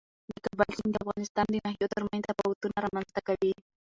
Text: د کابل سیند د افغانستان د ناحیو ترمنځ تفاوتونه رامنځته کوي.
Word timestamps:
د 0.33 0.33
کابل 0.45 0.69
سیند 0.77 0.91
د 0.93 0.97
افغانستان 1.03 1.45
د 1.49 1.55
ناحیو 1.65 1.91
ترمنځ 1.93 2.21
تفاوتونه 2.29 2.77
رامنځته 2.85 3.19
کوي. 3.27 3.53